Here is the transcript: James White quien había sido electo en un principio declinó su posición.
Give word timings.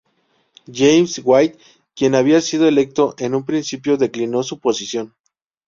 James 0.65 1.19
White 1.23 1.59
quien 1.95 2.15
había 2.15 2.41
sido 2.41 2.67
electo 2.67 3.13
en 3.19 3.35
un 3.35 3.45
principio 3.45 3.97
declinó 3.97 4.41
su 4.41 4.57
posición. 4.59 5.13